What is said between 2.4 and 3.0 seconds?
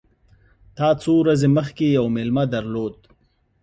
درلود!